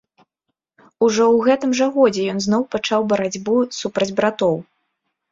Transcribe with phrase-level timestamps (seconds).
[1.07, 4.57] Ужо ў гэтым жа годзе ён зноў пачаў барацьбу супраць братоў.